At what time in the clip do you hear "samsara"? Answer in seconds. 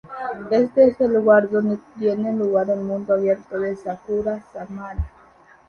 4.51-5.07